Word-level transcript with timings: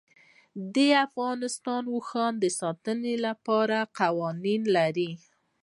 افغانستان 1.05 1.81
د 1.85 1.87
اوښ 1.95 2.09
د 2.41 2.45
ساتنې 2.59 3.15
لپاره 3.25 3.77
قوانین 3.99 4.61
لري. 4.77 5.11